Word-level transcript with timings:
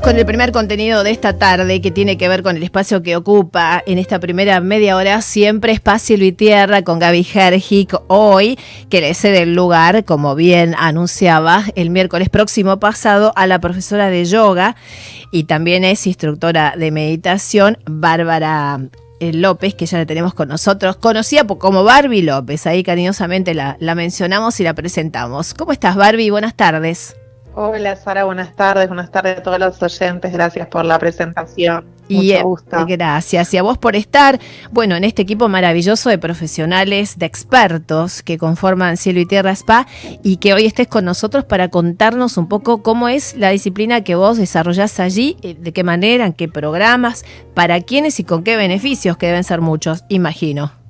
Con 0.00 0.16
el 0.16 0.24
primer 0.24 0.52
contenido 0.52 1.04
de 1.04 1.10
esta 1.10 1.36
tarde 1.36 1.82
que 1.82 1.90
tiene 1.90 2.16
que 2.16 2.26
ver 2.26 2.42
con 2.42 2.56
el 2.56 2.62
espacio 2.62 3.02
que 3.02 3.14
ocupa 3.14 3.82
en 3.86 3.98
esta 3.98 4.18
primera 4.18 4.58
media 4.60 4.96
hora 4.96 5.20
siempre 5.20 5.72
Espacio 5.72 6.16
y 6.16 6.32
Tierra 6.32 6.82
con 6.82 6.98
Gaby 6.98 7.26
Hergic 7.32 7.94
hoy 8.08 8.58
que 8.88 9.02
le 9.02 9.12
cede 9.12 9.42
el 9.42 9.54
lugar, 9.54 10.04
como 10.04 10.34
bien 10.34 10.74
anunciaba 10.78 11.64
el 11.76 11.90
miércoles 11.90 12.30
próximo 12.30 12.80
pasado, 12.80 13.32
a 13.36 13.46
la 13.46 13.60
profesora 13.60 14.08
de 14.08 14.24
yoga 14.24 14.76
y 15.30 15.44
también 15.44 15.84
es 15.84 16.06
instructora 16.06 16.74
de 16.76 16.90
meditación 16.90 17.76
Bárbara 17.84 18.80
eh, 19.20 19.32
López, 19.34 19.74
que 19.74 19.86
ya 19.86 19.98
la 19.98 20.06
tenemos 20.06 20.32
con 20.32 20.48
nosotros, 20.48 20.96
conocida 20.96 21.46
como 21.46 21.84
Barbie 21.84 22.22
López, 22.22 22.66
ahí 22.66 22.82
cariñosamente 22.82 23.54
la, 23.54 23.76
la 23.78 23.94
mencionamos 23.94 24.58
y 24.58 24.64
la 24.64 24.74
presentamos. 24.74 25.52
¿Cómo 25.54 25.70
estás 25.70 25.96
Barbie? 25.96 26.30
Buenas 26.30 26.56
tardes. 26.56 27.14
Hola 27.54 27.96
Sara, 27.96 28.24
buenas 28.24 28.56
tardes, 28.56 28.88
buenas 28.88 29.10
tardes 29.10 29.38
a 29.38 29.42
todos 29.42 29.58
los 29.58 29.82
oyentes, 29.82 30.32
gracias 30.32 30.68
por 30.68 30.86
la 30.86 30.98
presentación. 30.98 31.84
Y 32.08 32.32
Mucho 32.32 32.44
gusto. 32.44 32.86
gracias. 32.86 33.52
Y 33.52 33.58
a 33.58 33.62
vos 33.62 33.76
por 33.78 33.94
estar, 33.94 34.40
bueno, 34.70 34.96
en 34.96 35.04
este 35.04 35.22
equipo 35.22 35.48
maravilloso 35.48 36.08
de 36.08 36.16
profesionales, 36.18 37.18
de 37.18 37.26
expertos 37.26 38.22
que 38.22 38.38
conforman 38.38 38.96
Cielo 38.96 39.20
y 39.20 39.26
Tierra 39.26 39.52
Spa 39.52 39.86
y 40.22 40.38
que 40.38 40.54
hoy 40.54 40.64
estés 40.64 40.88
con 40.88 41.04
nosotros 41.04 41.44
para 41.44 41.68
contarnos 41.68 42.38
un 42.38 42.48
poco 42.48 42.82
cómo 42.82 43.08
es 43.08 43.36
la 43.36 43.50
disciplina 43.50 44.02
que 44.02 44.14
vos 44.14 44.38
desarrollás 44.38 44.98
allí, 44.98 45.36
eh, 45.42 45.54
de 45.54 45.72
qué 45.72 45.84
manera, 45.84 46.26
en 46.26 46.32
qué 46.32 46.48
programas, 46.48 47.24
para 47.54 47.80
quiénes 47.82 48.18
y 48.18 48.24
con 48.24 48.44
qué 48.44 48.56
beneficios, 48.56 49.16
que 49.18 49.26
deben 49.26 49.44
ser 49.44 49.60
muchos, 49.60 50.04
imagino. 50.08 50.81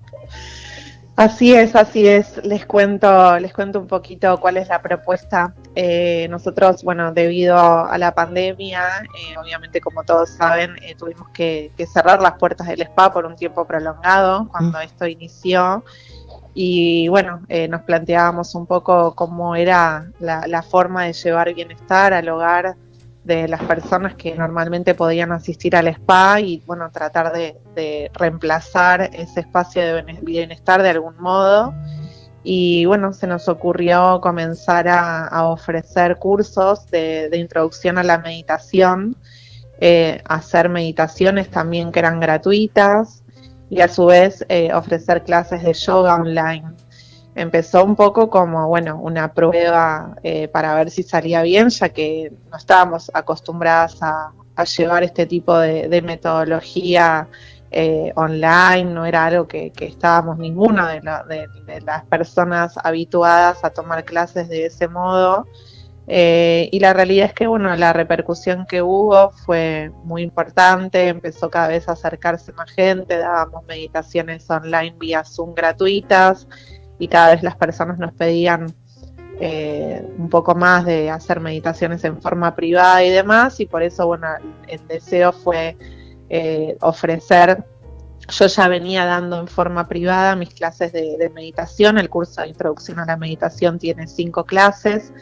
Así 1.15 1.55
es, 1.55 1.77
así 1.77 2.09
es. 2.09 2.43
Les 2.43 2.65
cuento, 2.65 3.39
les 3.39 3.53
cuento 3.53 3.79
un 3.79 3.87
poquito 3.87 4.39
cuál 4.41 4.57
es 4.57 4.69
la 4.69 4.81
propuesta. 4.81 5.55
Eh, 5.75 6.27
nosotros, 6.31 6.83
bueno, 6.83 7.13
debido 7.13 7.59
a 7.59 7.99
la 7.99 8.15
pandemia, 8.15 8.83
eh, 9.03 9.37
obviamente 9.39 9.81
como 9.83 10.05
todos 10.05 10.31
saben, 10.31 10.77
eh, 10.83 10.95
tuvimos 10.95 11.29
que, 11.29 11.71
cerrar 11.93 12.23
las 12.23 12.39
puertas 12.39 12.67
del 12.67 12.81
spa 12.83 13.13
por 13.13 13.27
un 13.27 13.37
tiempo 13.37 13.67
prolongado 13.67 14.49
cuando 14.49 14.79
mm. 14.79 14.83
esto 14.83 15.07
inició. 15.07 15.85
Y 16.55 17.09
bueno, 17.09 17.43
nos 17.69 17.83
planteábamos 17.83 18.55
un 18.55 18.67
poco 18.67 19.15
cómo 19.15 19.57
era 19.57 20.11
la, 20.19 20.47
la 20.47 20.63
forma 20.63 21.05
de 21.05 21.15
llevar 21.15 21.55
bienestar 21.55 22.13
al 22.13 22.29
hogar 22.29 22.77
de 23.25 23.47
las 23.47 23.63
personas 23.63 24.15
que 24.17 24.35
normalmente 24.35 24.95
podían 24.95 25.33
asistir 25.33 25.77
al 25.77 25.89
spa 25.89 26.41
y 26.41 26.63
bueno, 26.67 26.91
tratar 26.91 27.33
de, 27.33 28.11
reemplazar 28.15 29.11
ese 29.13 29.41
espacio 29.41 29.83
de 29.83 30.03
bienestar 30.23 30.83
de 30.83 30.91
algún 30.91 31.17
modo. 31.19 31.73
Y 32.45 32.85
bueno, 32.87 33.13
se 33.13 33.29
nos 33.29 33.49
ocurrió 33.49 34.21
comenzar 34.21 34.89
a, 34.89 35.47
ofrecer 35.49 36.17
cursos 36.17 36.89
de, 36.91 37.31
introducción 37.35 37.99
a 37.99 38.03
la 38.03 38.19
meditación, 38.19 39.17
eh, 39.81 40.21
hacer 40.25 40.69
meditaciones 40.69 41.49
también 41.49 41.93
que 41.93 42.01
eran 42.01 42.19
gratuitas 42.19 43.23
y 43.71 43.81
a 43.81 43.89
su 43.89 44.07
vez 44.07 44.45
eh, 44.49 44.73
ofrecer 44.75 45.23
clases 45.23 45.63
de 45.63 45.73
yoga 45.73 46.17
online 46.17 46.65
empezó 47.35 47.85
un 47.85 47.97
poco 47.97 48.29
como, 48.29 48.69
bueno, 48.69 48.99
una 48.99 49.33
prueba 49.33 50.17
eh, 50.23 50.49
para 50.49 50.75
ver 50.75 50.91
si 50.91 51.03
salía 51.03 51.43
bien, 51.43 51.71
ya 51.71 51.89
que 51.89 52.33
no 52.51 52.57
estábamos 52.57 53.11
acostumbradas 53.15 53.99
a, 54.03 54.33
llevar 54.77 55.03
este 55.03 55.27
tipo 55.27 55.59
de, 55.59 56.03
metodología 56.03 57.27
eh, 57.71 58.13
online, 58.15 58.85
no 58.85 59.05
era 59.07 59.25
algo 59.25 59.49
que, 59.49 59.73
estábamos 59.81 60.39
ninguna 60.39 60.89
de, 60.89 61.81
las 61.85 62.05
personas 62.05 62.75
habituadas 62.85 63.65
a 63.65 63.71
tomar 63.71 64.05
clases 64.05 64.49
de 64.49 64.67
ese 64.67 64.87
modo. 64.87 65.47
Eh, 66.07 66.69
y 66.73 66.81
la 66.81 66.93
realidad 66.93 67.27
es 67.27 67.33
que, 67.33 67.47
bueno, 67.47 67.75
la 67.77 67.93
repercusión 67.93 68.67
que 68.67 68.83
hubo 68.83 69.31
fue 69.31 69.91
muy 70.05 70.23
importante, 70.23 71.09
empezó 71.09 71.49
cada 71.49 71.69
vez 71.69 71.89
a 71.89 71.93
acercarse 71.93 72.53
más 72.53 72.71
gente, 72.71 73.17
dábamos 73.19 73.65
meditaciones 73.67 74.49
online 74.51 74.95
vía 74.99 75.25
Zoom 75.25 75.55
gratuitas, 75.55 76.47
y 77.03 77.09
cada 77.09 77.33
vez 77.33 77.43
las 77.43 77.57
personas 77.57 77.99
nos 77.99 78.13
pedían 78.13 78.73
eh, 79.41 80.07
un 80.19 80.29
poco 80.29 80.55
más 80.55 80.85
de 80.85 81.11
hacer 81.11 81.41
meditaciones 81.41 82.05
en 82.05 82.23
forma 82.23 82.55
privada 82.55 83.03
y 83.03 83.11
demás, 83.11 83.59
y 83.59 83.67
por 83.67 83.83
eso, 83.83 84.07
bueno, 84.07 84.29
el 84.69 84.87
deseo 84.87 85.33
fue 85.33 85.77
eh, 86.29 86.77
ofrecer, 86.81 87.65
yo 88.29 88.47
ya 88.47 88.69
venía 88.69 89.05
dando 89.05 89.41
en 89.41 89.49
forma 89.49 89.89
privada 89.89 90.37
mis 90.37 90.55
clases 90.55 90.93
de, 90.93 91.29
meditación, 91.35 91.99
el 91.99 92.09
curso 92.09 92.43
de 92.43 92.49
introducción 92.51 93.01
a 93.01 93.05
la 93.05 93.17
meditación 93.17 93.81
tiene 93.81 94.07
cinco 94.07 94.45
clases, 94.45 95.13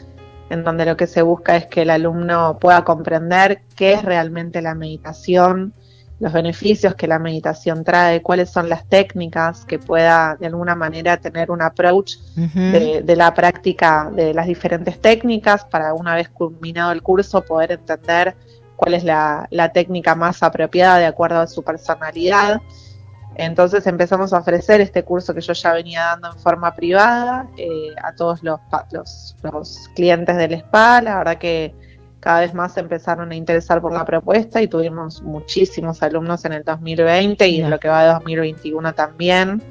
en 0.51 0.63
donde 0.63 0.85
lo 0.85 0.95
que 0.95 1.07
se 1.07 1.23
busca 1.23 1.55
es 1.55 1.65
que 1.65 1.81
el 1.81 1.89
alumno 1.89 2.59
pueda 2.59 2.83
comprender 2.83 3.63
qué 3.75 3.93
es 3.93 4.03
realmente 4.03 4.61
la 4.61 4.75
meditación, 4.75 5.73
los 6.21 6.31
beneficios 6.31 6.93
que 6.93 7.07
la 7.07 7.17
meditación 7.17 7.83
trae, 7.83 8.21
cuáles 8.21 8.51
son 8.51 8.69
las 8.69 8.85
técnicas 8.87 9.65
que 9.65 9.79
pueda 9.79 10.37
de 10.39 10.45
alguna 10.45 10.75
manera 10.75 11.17
tener 11.17 11.49
un 11.49 11.63
approach 11.63 12.17
de, 12.35 13.15
la 13.15 13.33
práctica 13.33 14.11
de 14.13 14.31
las 14.31 14.45
diferentes 14.45 15.01
técnicas 15.01 15.65
para 15.65 15.95
una 15.95 16.13
vez 16.13 16.29
culminado 16.29 16.91
el 16.91 17.01
curso 17.01 17.43
poder 17.43 17.71
entender 17.71 18.35
cuál 18.75 18.93
es 18.93 19.03
la, 19.03 19.47
técnica 19.73 20.13
más 20.13 20.43
apropiada 20.43 20.99
de 20.99 21.07
acuerdo 21.07 21.39
a 21.39 21.47
su 21.47 21.63
personalidad. 21.63 22.61
Entonces 23.33 23.87
empezamos 23.87 24.31
a 24.31 24.37
ofrecer 24.37 24.79
este 24.79 25.03
curso 25.03 25.33
que 25.33 25.41
yo 25.41 25.53
ya 25.53 25.73
venía 25.73 26.03
dando 26.03 26.33
en 26.33 26.37
forma 26.37 26.75
privada 26.75 27.47
eh, 27.57 27.95
a 28.03 28.13
todos 28.13 28.43
los, 28.43 28.59
los, 28.91 29.35
los 29.41 29.89
clientes 29.95 30.37
del 30.37 30.53
spa. 30.53 31.01
La 31.01 31.17
verdad 31.17 31.39
que 31.39 31.73
cada 32.21 32.41
vez 32.41 32.53
más 32.53 32.73
se 32.73 32.79
empezaron 32.79 33.31
a 33.31 33.35
interesar 33.35 33.81
por 33.81 33.91
la 33.91 34.05
propuesta 34.05 34.61
y 34.61 34.67
tuvimos 34.67 35.21
muchísimos 35.23 36.01
alumnos 36.03 36.45
en 36.45 36.53
el 36.53 36.63
2020 36.63 37.47
y 37.47 37.61
en 37.61 37.69
lo 37.69 37.79
que 37.79 37.89
va 37.89 38.03
de 38.03 38.13
2021 38.13 38.93
también. 38.93 39.61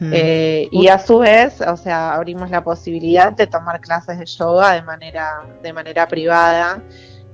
Eh, 0.00 0.68
y 0.70 0.88
a 0.88 0.98
su 0.98 1.18
vez, 1.18 1.60
o 1.60 1.76
sea, 1.76 2.14
abrimos 2.14 2.50
la 2.50 2.62
posibilidad 2.62 3.32
de 3.32 3.46
tomar 3.48 3.80
clases 3.80 4.18
de 4.18 4.26
yoga 4.26 4.72
de 4.72 4.82
manera, 4.82 5.42
de 5.62 5.72
manera 5.72 6.08
privada. 6.08 6.82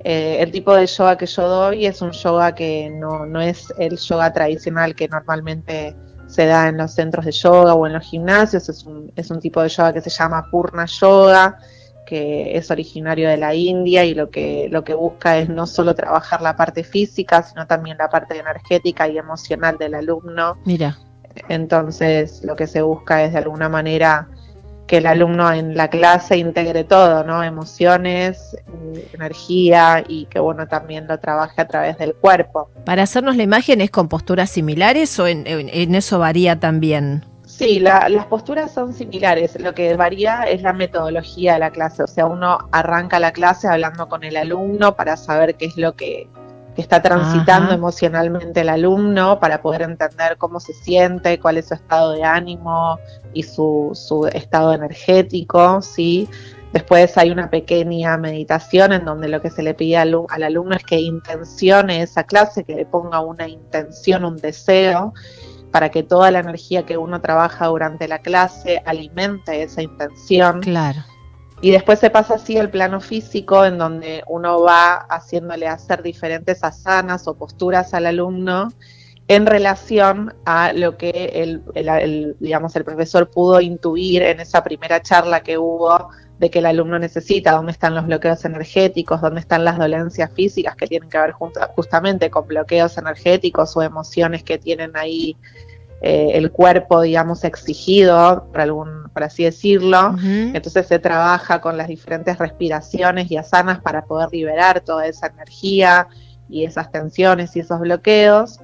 Eh, 0.03 0.39
el 0.41 0.51
tipo 0.51 0.75
de 0.75 0.87
yoga 0.87 1.17
que 1.17 1.27
yo 1.27 1.47
doy 1.47 1.87
es 1.87 2.01
un 2.03 2.13
yoga 2.13 2.55
que 2.55 2.91
no, 2.91 3.27
no 3.27 3.41
es 3.41 3.73
el 3.79 3.99
yoga 3.99 4.33
tradicional 4.33 4.95
que 4.95 5.09
normalmente 5.09 5.95
se 6.27 6.47
da 6.47 6.69
en 6.69 6.79
los 6.79 6.93
centros 6.93 7.25
de 7.25 7.33
yoga 7.33 7.75
o 7.75 7.87
en 7.87 7.93
los 7.93 8.05
gimnasios, 8.05 8.69
es 8.69 8.85
un, 8.85 9.13
es 9.15 9.31
un 9.31 9.41
tipo 9.41 9.63
de 9.63 9.69
yoga 9.69 9.93
que 9.93 10.01
se 10.01 10.11
llama 10.11 10.47
Purna 10.51 10.87
Yoga, 10.87 11.59
que 12.09 12.57
es 12.57 12.71
originario 12.71 13.29
de 13.29 13.37
la 13.37 13.55
India 13.55 14.03
y 14.03 14.15
lo 14.15 14.31
que, 14.31 14.69
lo 14.71 14.83
que 14.83 14.95
busca 14.95 15.37
es 15.37 15.51
no 15.51 15.67
solo 15.67 15.95
trabajar 15.95 16.41
la 16.41 16.57
parte 16.57 16.83
física, 16.83 17.43
sino 17.43 17.67
también 17.67 17.99
la 17.99 18.09
parte 18.09 18.39
energética 18.39 19.07
y 19.09 19.19
emocional 19.19 19.77
del 19.77 19.95
alumno. 19.95 20.57
Mira. 20.65 20.97
Entonces, 21.51 22.43
lo 22.45 22.57
que 22.57 22.67
se 22.67 22.81
busca 22.81 23.23
es 23.25 23.33
de 23.33 23.39
alguna 23.41 23.69
manera 23.69 24.27
que 24.87 24.97
el 24.97 25.07
alumno 25.07 25.53
en 25.53 25.77
la 25.77 25.91
clase 25.91 26.39
integre 26.39 26.83
todo, 26.85 27.25
¿no? 27.25 27.45
Emociones, 27.45 28.57
eh, 28.95 29.11
energía 29.13 30.03
y 30.09 30.25
que 30.27 30.41
bueno 30.41 30.67
también 30.67 31.07
lo 31.07 31.21
trabaje 31.21 31.61
a 31.61 31.69
través 31.69 31.99
del 31.99 32.15
cuerpo. 32.15 32.71
Para 32.87 33.03
hacernos 33.03 33.37
la 33.37 33.43
imagen, 33.43 33.83
¿es 33.83 33.91
con 33.91 34.09
posturas 34.09 34.49
similares 34.49 35.21
o 35.21 35.27
en 35.27 35.95
eso 35.95 36.19
varía 36.19 36.59
también? 36.59 37.23
Sí, 37.59 37.81
las 37.81 38.27
posturas 38.27 38.73
son 38.73 38.95
similares. 38.95 39.59
Lo 39.61 39.75
que 39.75 39.97
varía 39.97 40.45
es 40.45 40.63
la 40.63 40.73
metodología 40.73 41.55
de 41.55 41.59
la 41.59 41.71
clase. 41.73 42.05
O 42.05 42.07
sea, 42.07 42.27
uno 42.27 42.69
arranca 42.71 43.19
la 43.19 43.33
clase 43.33 43.67
hablando 43.67 44.09
con 44.09 44.23
el 44.23 44.37
alumno 44.37 44.95
para 44.95 45.17
saber 45.17 45.57
qué 45.57 45.65
es 45.65 45.77
lo 45.77 45.97
que, 45.97 46.31
está 46.77 47.03
transitando 47.03 47.75
emocionalmente 47.75 48.61
el 48.61 48.69
alumno, 48.69 49.41
para 49.41 49.61
poder 49.61 49.83
entender 49.83 50.37
cómo 50.39 50.61
se 50.61 50.73
siente, 50.73 51.41
cuál 51.41 51.59
es 51.59 51.67
su 51.67 51.75
estado 51.75 52.13
de 52.13 52.22
ánimo 52.22 53.01
y 53.34 53.43
su, 53.43 53.91
su 53.95 54.28
estado 54.28 54.72
energético, 54.72 55.83
¿sí? 55.83 56.28
Después 56.72 57.19
hay 57.19 57.33
una 57.33 57.51
pequeña 57.51 58.16
meditación 58.16 58.93
en 58.93 59.04
donde 59.04 59.27
lo 59.27 59.43
que 59.43 59.51
se 59.51 59.65
le 59.65 59.75
pide 59.75 59.97
al, 59.97 60.15
al 60.28 60.43
alumno 60.45 60.77
es 60.77 60.84
que 60.84 61.01
intencione 61.01 62.03
esa 62.03 62.22
clase, 62.22 62.63
que 62.63 62.77
le 62.77 62.87
ponga 62.87 63.19
una 63.19 63.49
intención, 63.49 64.25
un 64.25 64.37
deseo 64.37 65.13
para 65.78 65.92
que 65.92 66.03
toda 66.03 66.33
la 66.33 66.41
energía 66.41 66.84
que 66.84 66.97
uno 66.97 67.21
trabaja 67.21 67.66
durante 67.66 68.09
la 68.09 68.19
clase 68.19 68.83
alimente 68.84 69.63
esa 69.63 69.80
intención. 69.80 70.59
Claro. 70.59 71.04
Y 71.60 71.71
después 71.71 72.01
se 72.01 72.10
pasa 72.10 72.34
así 72.34 72.59
al 72.59 72.69
plano 72.69 73.01
físico, 73.01 73.65
en 73.65 73.78
donde 73.78 74.25
uno 74.27 74.60
va 74.60 75.07
haciéndole 75.09 75.69
hacer 75.69 76.03
diferentes 76.03 76.65
asanas 76.65 77.28
o 77.28 77.36
posturas 77.36 77.95
al 77.95 78.07
alumno 78.07 78.71
en 79.28 79.47
relación 79.47 80.34
a 80.45 80.72
lo 80.72 80.97
que 80.97 81.30
el, 81.34 82.34
digamos, 82.41 82.75
el 82.75 82.83
profesor 82.83 83.30
pudo 83.30 83.60
intuir 83.60 84.22
en 84.22 84.41
esa 84.41 84.65
primera 84.65 85.01
charla 85.01 85.45
que 85.45 85.59
hubo 85.59 86.09
de 86.39 86.51
que 86.51 86.61
el 86.61 86.67
alumno 86.67 86.99
necesita, 86.99 87.53
dónde 87.53 87.73
están 87.73 87.95
los 87.95 88.07
bloqueos 88.07 88.45
energéticos, 88.45 89.21
dónde 89.21 89.41
están 89.41 89.65
las 89.65 89.79
dolencias 89.79 90.31
físicas 90.33 90.77
que 90.77 90.87
tienen 90.87 91.09
que 91.09 91.19
ver 91.19 91.33
justamente 91.33 92.31
con 92.31 92.47
bloqueos 92.47 92.97
energéticos 92.97 93.77
o 93.77 93.83
emociones 93.83 94.45
que 94.45 94.59
tienen 94.59 94.97
ahí 94.97 95.37
eh, 96.01 96.31
el 96.35 96.53
cuerpo, 96.53 97.01
digamos, 97.01 97.43
exigido, 97.43 98.47
por, 98.53 98.61
algún, 98.61 99.11
por 99.13 99.25
así 99.25 99.43
decirlo. 99.43 100.15
Entonces 100.23 100.87
se 100.87 101.01
trabaja 101.01 101.61
con 101.61 101.77
las 101.77 101.89
diferentes 101.89 102.39
respiraciones 102.39 103.31
y 103.33 103.37
asanas 103.37 103.81
para 103.81 104.05
poder 104.05 104.29
liberar 104.31 104.81
toda 104.81 105.07
esa 105.07 105.27
energía 105.27 106.07
y 106.49 106.65
esas 106.65 106.93
tensiones 106.93 107.57
y 107.57 107.61
esos 107.61 107.81
bloqueos. 107.81 108.61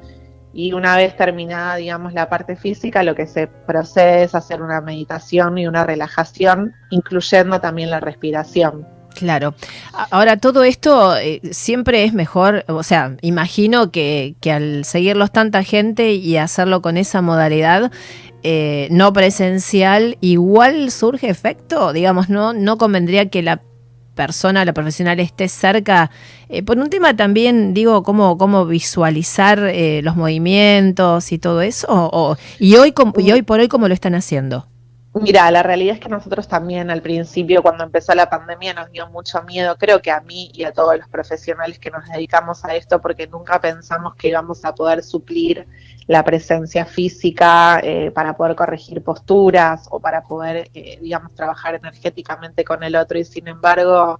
Y 0.54 0.72
una 0.72 0.96
vez 0.96 1.16
terminada, 1.16 1.76
digamos, 1.76 2.12
la 2.12 2.28
parte 2.28 2.56
física, 2.56 3.02
lo 3.02 3.14
que 3.14 3.26
se 3.26 3.48
procede 3.48 4.22
es 4.22 4.34
hacer 4.34 4.62
una 4.62 4.80
meditación 4.80 5.58
y 5.58 5.66
una 5.66 5.84
relajación, 5.84 6.72
incluyendo 6.90 7.60
también 7.60 7.90
la 7.90 8.00
respiración. 8.00 8.86
Claro. 9.14 9.54
Ahora, 10.10 10.36
todo 10.36 10.64
esto 10.64 11.16
eh, 11.16 11.40
siempre 11.52 12.04
es 12.04 12.12
mejor, 12.12 12.64
o 12.68 12.82
sea, 12.82 13.16
imagino 13.20 13.90
que, 13.90 14.34
que, 14.40 14.52
al 14.52 14.84
seguirlos 14.84 15.30
tanta 15.30 15.62
gente 15.62 16.12
y 16.12 16.36
hacerlo 16.36 16.82
con 16.82 16.96
esa 16.96 17.22
modalidad 17.22 17.92
eh, 18.46 18.88
no 18.90 19.12
presencial, 19.14 20.18
igual 20.20 20.90
surge 20.90 21.30
efecto, 21.30 21.94
digamos, 21.94 22.28
no, 22.28 22.52
no 22.52 22.76
convendría 22.76 23.30
que 23.30 23.42
la 23.42 23.62
persona, 24.14 24.64
la 24.64 24.72
profesional 24.72 25.20
esté 25.20 25.48
cerca, 25.48 26.10
eh, 26.48 26.62
por 26.62 26.78
un 26.78 26.90
tema 26.90 27.16
también, 27.16 27.74
digo, 27.74 28.02
cómo, 28.02 28.38
cómo 28.38 28.66
visualizar 28.66 29.72
los 30.02 30.16
movimientos 30.16 31.32
y 31.32 31.38
todo 31.38 31.60
eso, 31.60 32.36
y, 32.58 32.76
hoy, 32.76 32.94
y 33.18 33.32
hoy 33.32 33.42
por 33.42 33.60
hoy, 33.60 33.68
¿cómo 33.68 33.88
lo 33.88 33.94
están 33.94 34.14
haciendo? 34.14 34.66
Mira, 35.14 35.48
la 35.52 35.62
realidad 35.62 35.94
es 35.94 36.00
que 36.00 36.08
nosotros 36.08 36.48
también 36.48 36.90
al 36.90 37.00
principio, 37.00 37.62
cuando 37.62 37.84
empezó 37.84 38.12
la 38.16 38.28
pandemia, 38.28 38.74
nos 38.74 38.90
dio 38.90 39.08
mucho 39.10 39.40
miedo, 39.44 39.76
creo 39.78 40.02
que 40.02 40.10
a 40.10 40.20
mí 40.20 40.50
y 40.52 40.64
a 40.64 40.72
todos 40.72 40.98
los 40.98 41.08
profesionales 41.08 41.78
que 41.78 41.90
nos 41.92 42.04
dedicamos 42.08 42.64
a 42.64 42.74
esto, 42.74 43.00
porque 43.00 43.28
nunca 43.28 43.60
pensamos 43.60 44.16
que 44.16 44.28
íbamos 44.28 44.64
a 44.64 44.74
poder 44.74 45.04
suplir 45.04 45.68
la 46.08 46.24
presencia 46.24 46.84
física 46.84 47.78
eh, 47.82 48.10
para 48.10 48.36
poder 48.36 48.56
corregir 48.56 49.04
posturas 49.04 49.86
o 49.90 50.00
para 50.00 50.24
poder, 50.24 50.68
eh, 50.74 50.98
digamos, 51.00 51.32
trabajar 51.32 51.76
energéticamente 51.76 52.64
con 52.64 52.82
el 52.82 52.96
otro. 52.96 53.16
Y 53.16 53.24
sin 53.24 53.46
embargo, 53.46 54.18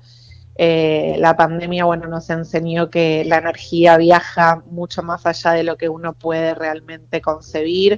eh, 0.57 1.17
la 1.19 1.37
pandemia, 1.37 1.85
bueno, 1.85 2.07
nos 2.07 2.31
enseñó 2.31 2.89
que 2.89 3.25
la 3.25 3.39
energía 3.39 3.97
viaja 3.97 4.63
mucho 4.71 5.03
más 5.03 5.27
allá 5.27 5.51
de 5.51 5.65
lo 5.65 5.77
que 5.77 5.89
uno 5.89 6.13
puede 6.13 6.55
realmente 6.55 7.21
concebir. 7.21 7.97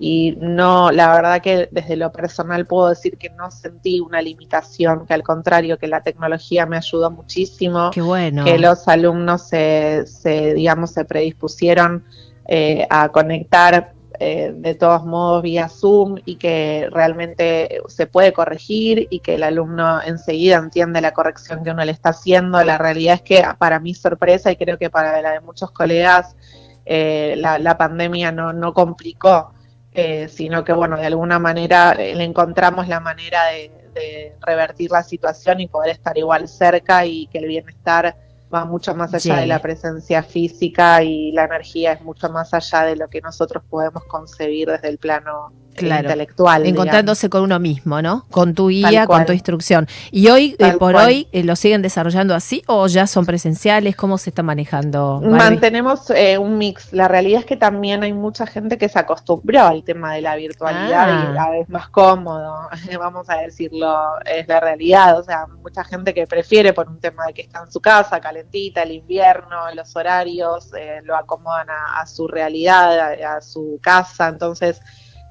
Y 0.00 0.36
no, 0.40 0.90
la 0.90 1.12
verdad 1.12 1.42
que 1.42 1.68
desde 1.70 1.96
lo 1.96 2.10
personal 2.10 2.66
puedo 2.66 2.88
decir 2.88 3.18
que 3.18 3.28
no 3.30 3.50
sentí 3.50 4.00
una 4.00 4.22
limitación, 4.22 5.06
que 5.06 5.12
al 5.12 5.22
contrario, 5.22 5.78
que 5.78 5.86
la 5.86 6.02
tecnología 6.02 6.64
me 6.64 6.78
ayudó 6.78 7.10
muchísimo, 7.10 7.90
que 7.90 8.58
los 8.58 8.88
alumnos 8.88 9.48
se, 9.48 10.06
se 10.06 10.54
digamos, 10.54 10.92
se 10.92 11.04
predispusieron 11.04 12.04
eh, 12.46 12.86
a 12.88 13.10
conectar 13.10 13.92
eh, 14.20 14.52
de 14.52 14.74
todos 14.74 15.04
modos 15.04 15.42
vía 15.42 15.68
Zoom 15.68 16.16
y 16.24 16.36
que 16.36 16.88
realmente 16.90 17.80
se 17.86 18.06
puede 18.06 18.32
corregir 18.32 19.06
y 19.10 19.20
que 19.20 19.36
el 19.36 19.44
alumno 19.44 20.02
enseguida 20.02 20.56
entiende 20.56 21.00
la 21.00 21.12
corrección 21.12 21.62
que 21.62 21.70
uno 21.70 21.84
le 21.84 21.92
está 21.92 22.10
haciendo. 22.10 22.62
La 22.64 22.78
realidad 22.78 23.14
es 23.14 23.22
que 23.22 23.44
para 23.58 23.78
mi 23.78 23.94
sorpresa 23.94 24.50
y 24.50 24.56
creo 24.56 24.76
que 24.76 24.90
para 24.90 25.22
la 25.22 25.32
de 25.32 25.40
muchos 25.40 25.70
colegas, 25.70 26.36
eh, 26.84 27.34
la, 27.36 27.78
pandemia 27.78 28.32
no, 28.32 28.52
no 28.52 28.74
complicó, 28.74 29.52
eh, 29.92 30.26
sino 30.28 30.64
que 30.64 30.72
bueno, 30.72 30.96
de 30.96 31.06
alguna 31.06 31.38
manera 31.38 31.94
le 31.94 32.24
encontramos 32.24 32.88
la 32.88 32.98
manera 32.98 33.44
de 33.44 34.34
revertir 34.40 34.90
la 34.90 35.02
situación 35.02 35.60
y 35.60 35.68
poder 35.68 35.90
estar 35.90 36.18
igual 36.18 36.48
cerca 36.48 37.06
y 37.06 37.26
que 37.28 37.38
el 37.38 37.46
bienestar 37.46 38.16
va 38.52 38.64
mucho 38.64 38.94
más 38.94 39.12
allá 39.14 39.36
de 39.36 39.46
la 39.46 39.60
presencia 39.60 40.22
física 40.22 41.02
y 41.02 41.32
la 41.32 41.44
energía 41.44 41.92
es 41.92 42.02
mucho 42.02 42.28
más 42.30 42.54
allá 42.54 42.84
de 42.84 42.96
lo 42.96 43.08
que 43.08 43.20
nosotros 43.20 43.62
podemos 43.68 44.04
concebir 44.04 44.68
desde 44.68 44.88
el 44.88 44.98
plano 44.98 45.52
intelectual. 45.86 46.66
Encontrándose 46.66 47.28
con 47.28 47.42
uno 47.42 47.58
mismo, 47.58 48.02
¿no? 48.02 48.26
Con 48.30 48.54
tu 48.54 48.68
guía, 48.68 49.06
con 49.06 49.26
tu 49.26 49.32
instrucción. 49.32 49.86
¿Y 50.10 50.28
hoy, 50.28 50.56
eh, 50.58 50.74
por 50.78 50.96
hoy, 50.96 51.28
eh, 51.32 51.44
lo 51.44 51.56
siguen 51.56 51.82
desarrollando 51.82 52.34
así 52.34 52.62
o 52.66 52.86
ya 52.86 53.06
son 53.06 53.26
presenciales? 53.26 53.96
¿Cómo 53.96 54.18
se 54.18 54.30
está 54.30 54.42
manejando? 54.42 55.20
Mantenemos 55.22 56.10
eh, 56.10 56.38
un 56.38 56.58
mix. 56.58 56.92
La 56.92 57.08
realidad 57.08 57.40
es 57.40 57.46
que 57.46 57.56
también 57.56 58.02
hay 58.02 58.12
mucha 58.12 58.46
gente 58.46 58.78
que 58.78 58.88
se 58.88 58.98
acostumbró 58.98 59.62
al 59.62 59.84
tema 59.84 60.14
de 60.14 60.22
la 60.22 60.36
virtualidad 60.36 61.30
y 61.30 61.34
la 61.34 61.44
ah. 61.44 61.50
vez 61.50 61.68
más 61.68 61.88
cómodo, 61.88 62.68
vamos 62.98 63.28
a 63.30 63.36
decirlo, 63.36 63.96
es 64.24 64.46
la 64.48 64.60
realidad. 64.60 65.18
O 65.18 65.22
sea, 65.22 65.46
mucha 65.46 65.84
gente 65.84 66.14
que 66.14 66.26
prefiere 66.26 66.72
por 66.72 66.88
un 66.88 66.98
tema 67.00 67.26
de 67.26 67.34
que 67.34 67.42
está 67.42 67.60
en 67.60 67.70
su 67.70 67.80
casa, 67.80 68.20
calentita, 68.20 68.82
el 68.82 68.92
invierno, 68.92 69.72
los 69.74 69.94
horarios, 69.96 70.70
lo 71.04 71.16
acomodan 71.16 71.68
a, 71.70 72.00
a 72.00 72.06
su 72.06 72.26
realidad, 72.28 72.98
a, 72.98 73.36
a 73.36 73.40
su 73.40 73.78
casa. 73.82 74.28
Entonces, 74.28 74.80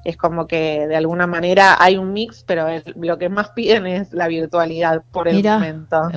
es 0.08 0.16
como 0.16 0.46
que 0.46 0.86
de 0.86 0.96
alguna 0.96 1.26
manera 1.26 1.76
hay 1.78 1.98
un 1.98 2.14
mix, 2.14 2.42
pero 2.42 2.66
lo 2.96 3.18
que 3.18 3.28
más 3.28 3.50
piden 3.50 3.86
es 3.86 4.10
la 4.14 4.26
virtualidad 4.26 5.02
por 5.12 5.28
el 5.28 5.44
momento. 5.44 6.08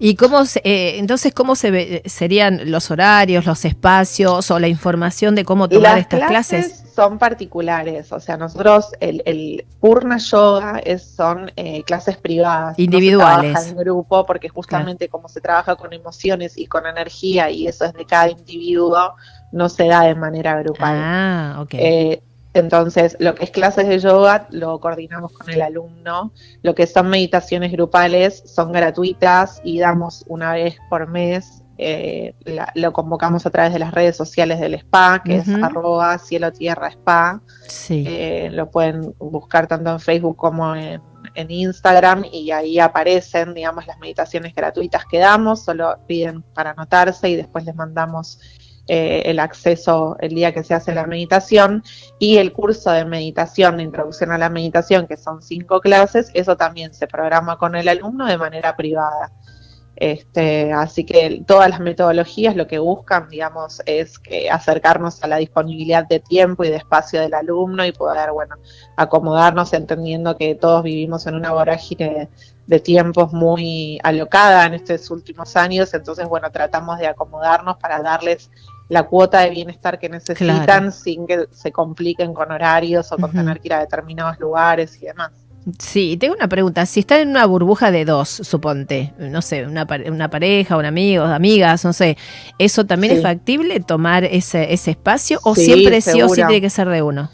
¿Y 0.00 0.16
cómo 0.16 0.44
se, 0.44 0.60
eh, 0.64 0.98
entonces 0.98 1.32
cómo 1.32 1.54
se 1.54 1.70
ve, 1.70 2.02
serían 2.06 2.72
los 2.72 2.90
horarios, 2.90 3.46
los 3.46 3.64
espacios 3.64 4.50
o 4.50 4.58
la 4.58 4.66
información 4.66 5.36
de 5.36 5.44
cómo 5.44 5.68
tomar 5.68 5.98
estas 5.98 6.28
clases? 6.28 6.82
Son 6.92 7.18
particulares, 7.18 8.10
o 8.10 8.18
sea, 8.18 8.36
nosotros 8.36 8.90
el, 8.98 9.22
el 9.26 9.64
Purna 9.78 10.18
Yoga 10.18 10.80
es, 10.84 11.04
son 11.04 11.52
eh, 11.54 11.84
clases 11.84 12.16
privadas, 12.16 12.76
individuales, 12.80 13.52
no 13.52 13.60
se 13.60 13.68
en 13.68 13.76
grupo 13.76 14.26
porque 14.26 14.48
justamente 14.48 15.08
como 15.08 15.28
se 15.28 15.40
trabaja 15.40 15.76
con 15.76 15.92
emociones 15.92 16.58
y 16.58 16.66
con 16.66 16.84
energía 16.86 17.48
y 17.48 17.68
eso 17.68 17.84
es 17.84 17.92
de 17.92 18.04
cada 18.06 18.28
individuo, 18.28 19.14
no 19.52 19.68
se 19.68 19.86
da 19.86 20.02
de 20.02 20.16
manera 20.16 20.60
grupal. 20.60 20.96
Ah, 20.96 21.56
ok. 21.60 21.74
Eh, 21.74 22.22
entonces, 22.54 23.16
lo 23.18 23.34
que 23.34 23.44
es 23.44 23.50
clases 23.50 23.88
de 23.88 23.98
yoga 23.98 24.46
lo 24.50 24.78
coordinamos 24.78 25.32
con 25.32 25.50
el 25.50 25.60
alumno. 25.60 26.32
Lo 26.62 26.74
que 26.76 26.86
son 26.86 27.10
meditaciones 27.10 27.72
grupales 27.72 28.44
son 28.46 28.70
gratuitas 28.70 29.60
y 29.64 29.80
damos 29.80 30.24
una 30.28 30.52
vez 30.52 30.78
por 30.88 31.08
mes. 31.08 31.62
Eh, 31.76 32.34
lo 32.76 32.92
convocamos 32.92 33.44
a 33.46 33.50
través 33.50 33.72
de 33.72 33.80
las 33.80 33.92
redes 33.92 34.16
sociales 34.16 34.60
del 34.60 34.74
spa, 34.74 35.20
que 35.24 35.38
es 35.38 35.48
arroba 35.48 36.16
cielo 36.18 36.52
tierra 36.52 36.88
spa. 36.88 37.42
Eh, 37.90 38.50
lo 38.52 38.70
pueden 38.70 39.12
buscar 39.18 39.66
tanto 39.66 39.90
en 39.90 39.98
Facebook 39.98 40.36
como 40.36 40.76
en, 40.76 41.02
en 41.34 41.50
Instagram 41.50 42.24
y 42.30 42.52
ahí 42.52 42.78
aparecen, 42.78 43.52
digamos, 43.52 43.84
las 43.88 43.98
meditaciones 43.98 44.54
gratuitas 44.54 45.04
que 45.06 45.18
damos. 45.18 45.64
Solo 45.64 45.98
piden 46.06 46.42
para 46.54 46.70
anotarse 46.70 47.28
y 47.28 47.34
después 47.34 47.64
les 47.64 47.74
mandamos 47.74 48.38
eh, 48.86 49.22
el 49.26 49.38
acceso 49.38 50.16
el 50.20 50.34
día 50.34 50.52
que 50.52 50.62
se 50.62 50.74
hace 50.74 50.94
la 50.94 51.06
meditación 51.06 51.82
y 52.18 52.36
el 52.36 52.52
curso 52.52 52.90
de 52.90 53.04
meditación, 53.04 53.78
de 53.78 53.84
introducción 53.84 54.30
a 54.30 54.38
la 54.38 54.50
meditación, 54.50 55.06
que 55.06 55.16
son 55.16 55.40
cinco 55.40 55.80
clases, 55.80 56.30
eso 56.34 56.56
también 56.56 56.92
se 56.92 57.06
programa 57.06 57.56
con 57.56 57.76
el 57.76 57.88
alumno 57.88 58.26
de 58.26 58.36
manera 58.36 58.76
privada. 58.76 59.32
Este, 59.96 60.72
así 60.72 61.04
que 61.04 61.44
todas 61.46 61.70
las 61.70 61.78
metodologías 61.78 62.56
lo 62.56 62.66
que 62.66 62.78
buscan, 62.78 63.28
digamos, 63.28 63.80
es 63.86 64.18
que 64.18 64.50
acercarnos 64.50 65.22
a 65.22 65.28
la 65.28 65.36
disponibilidad 65.36 66.06
de 66.06 66.18
tiempo 66.18 66.64
y 66.64 66.68
de 66.68 66.76
espacio 66.76 67.20
del 67.20 67.34
alumno 67.34 67.86
y 67.86 67.92
poder, 67.92 68.32
bueno, 68.32 68.56
acomodarnos 68.96 69.72
entendiendo 69.72 70.36
que 70.36 70.56
todos 70.56 70.82
vivimos 70.82 71.26
en 71.26 71.36
una 71.36 71.52
vorágine 71.52 72.28
de 72.66 72.80
tiempos 72.80 73.32
muy 73.32 74.00
alocada 74.02 74.66
en 74.66 74.74
estos 74.74 75.10
últimos 75.10 75.54
años, 75.56 75.94
entonces, 75.94 76.26
bueno, 76.26 76.50
tratamos 76.50 76.98
de 76.98 77.06
acomodarnos 77.06 77.76
para 77.76 78.02
darles 78.02 78.50
la 78.88 79.04
cuota 79.04 79.40
de 79.40 79.50
bienestar 79.50 79.98
que 79.98 80.08
necesitan 80.08 80.92
sin 80.92 81.26
que 81.26 81.46
se 81.52 81.72
compliquen 81.72 82.34
con 82.34 82.52
horarios 82.52 83.10
o 83.12 83.16
con 83.16 83.32
tener 83.32 83.60
que 83.60 83.68
ir 83.68 83.74
a 83.74 83.80
determinados 83.80 84.38
lugares 84.38 84.96
y 85.00 85.06
demás. 85.06 85.32
Sí, 85.78 86.18
tengo 86.18 86.34
una 86.34 86.48
pregunta. 86.48 86.84
Si 86.84 87.00
están 87.00 87.20
en 87.20 87.28
una 87.30 87.46
burbuja 87.46 87.90
de 87.90 88.04
dos, 88.04 88.28
suponte, 88.28 89.14
no 89.18 89.40
sé, 89.40 89.66
una, 89.66 89.86
una 90.06 90.28
pareja, 90.28 90.76
un 90.76 90.84
amigo, 90.84 91.24
amigas, 91.24 91.84
no 91.84 91.94
sé, 91.94 92.18
¿eso 92.58 92.84
también 92.84 93.14
es 93.14 93.22
factible 93.22 93.80
tomar 93.80 94.24
ese, 94.24 94.74
ese 94.74 94.90
espacio 94.90 95.40
o 95.42 95.54
siempre 95.54 96.02
sí 96.02 96.20
o 96.20 96.28
sí 96.28 96.36
tiene 96.36 96.60
que 96.60 96.70
ser 96.70 96.88
de 96.90 97.00
uno? 97.00 97.30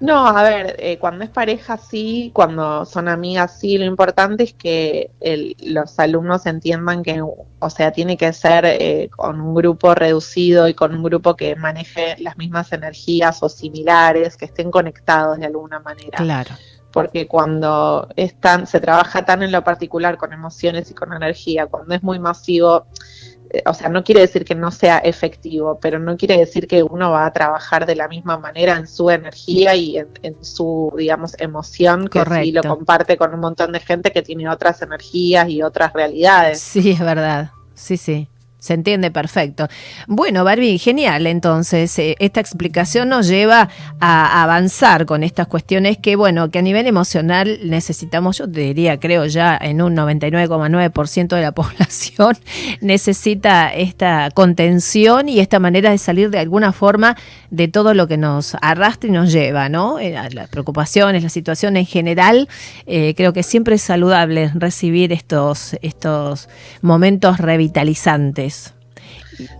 No, 0.00 0.26
a 0.26 0.42
ver, 0.42 0.76
eh, 0.78 0.98
cuando 0.98 1.24
es 1.24 1.30
pareja 1.30 1.76
sí, 1.76 2.30
cuando 2.32 2.86
son 2.86 3.06
amigas 3.06 3.60
sí, 3.60 3.76
lo 3.76 3.84
importante 3.84 4.44
es 4.44 4.54
que 4.54 5.10
los 5.58 5.98
alumnos 5.98 6.46
entiendan 6.46 7.02
que, 7.02 7.20
o 7.20 7.70
sea, 7.70 7.92
tiene 7.92 8.16
que 8.16 8.32
ser 8.32 8.64
eh, 8.64 9.10
con 9.14 9.38
un 9.42 9.54
grupo 9.54 9.94
reducido 9.94 10.68
y 10.68 10.74
con 10.74 10.94
un 10.94 11.02
grupo 11.02 11.36
que 11.36 11.54
maneje 11.54 12.16
las 12.18 12.38
mismas 12.38 12.72
energías 12.72 13.42
o 13.42 13.50
similares, 13.50 14.38
que 14.38 14.46
estén 14.46 14.70
conectados 14.70 15.38
de 15.38 15.46
alguna 15.46 15.80
manera. 15.80 16.16
Claro. 16.16 16.54
Porque 16.92 17.28
cuando 17.28 18.08
están, 18.16 18.66
se 18.66 18.80
trabaja 18.80 19.26
tan 19.26 19.42
en 19.42 19.52
lo 19.52 19.62
particular 19.62 20.16
con 20.16 20.32
emociones 20.32 20.90
y 20.90 20.94
con 20.94 21.12
energía, 21.12 21.66
cuando 21.66 21.94
es 21.94 22.02
muy 22.02 22.18
masivo, 22.18 22.86
o 23.66 23.74
sea, 23.74 23.88
no 23.88 24.04
quiere 24.04 24.20
decir 24.20 24.44
que 24.44 24.54
no 24.54 24.70
sea 24.70 24.98
efectivo, 24.98 25.78
pero 25.80 25.98
no 25.98 26.16
quiere 26.16 26.38
decir 26.38 26.66
que 26.66 26.82
uno 26.82 27.10
va 27.10 27.26
a 27.26 27.32
trabajar 27.32 27.86
de 27.86 27.96
la 27.96 28.08
misma 28.08 28.38
manera 28.38 28.76
en 28.76 28.86
su 28.86 29.10
energía 29.10 29.74
y 29.74 29.98
en, 29.98 30.36
su, 30.40 30.92
digamos, 30.96 31.34
emoción, 31.38 32.08
que 32.08 32.22
sí 32.24 32.52
lo 32.52 32.62
comparte 32.62 33.16
con 33.16 33.34
un 33.34 33.40
montón 33.40 33.72
de 33.72 33.80
gente 33.80 34.12
que 34.12 34.22
tiene 34.22 34.48
otras 34.48 34.82
energías 34.82 35.48
y 35.48 35.62
otras 35.62 35.92
realidades. 35.92 36.60
Sí, 36.60 36.90
es 36.90 37.00
verdad. 37.00 37.50
Sí, 37.74 37.96
sí. 37.96 38.28
Se 38.60 38.74
entiende 38.74 39.10
perfecto. 39.10 39.66
Bueno, 40.06 40.44
Barbie, 40.44 40.78
genial. 40.78 41.26
Entonces, 41.26 41.98
eh, 41.98 42.14
esta 42.20 42.40
explicación 42.40 43.08
nos 43.08 43.26
lleva 43.26 43.68
a 43.98 44.42
avanzar 44.42 45.06
con 45.06 45.24
estas 45.24 45.48
cuestiones 45.48 45.98
que, 45.98 46.14
bueno, 46.14 46.50
que 46.50 46.60
a 46.60 46.62
nivel 46.62 46.86
emocional 46.86 47.58
necesitamos, 47.64 48.38
yo 48.38 48.50
te 48.50 48.60
diría, 48.60 49.00
creo 49.00 49.26
ya 49.26 49.58
en 49.60 49.82
un 49.82 49.96
99,9% 49.96 51.34
de 51.34 51.42
la 51.42 51.52
población 51.60 52.36
necesita 52.80 53.72
esta 53.72 54.30
contención 54.30 55.28
y 55.28 55.40
esta 55.40 55.58
manera 55.58 55.90
de 55.90 55.98
salir 55.98 56.30
de 56.30 56.38
alguna 56.38 56.72
forma 56.72 57.16
de 57.50 57.68
todo 57.68 57.94
lo 57.94 58.06
que 58.06 58.16
nos 58.16 58.56
arrastra 58.60 59.08
y 59.08 59.12
nos 59.12 59.32
lleva, 59.32 59.68
¿no? 59.68 59.98
Eh, 59.98 60.14
las 60.32 60.48
preocupaciones, 60.48 61.22
la 61.22 61.28
situación 61.28 61.76
en 61.76 61.86
general. 61.86 62.48
Eh, 62.86 63.14
creo 63.16 63.32
que 63.32 63.42
siempre 63.42 63.76
es 63.76 63.82
saludable 63.82 64.50
recibir 64.54 65.12
estos, 65.12 65.76
estos 65.82 66.48
momentos 66.82 67.38
revitalizantes. 67.38 68.49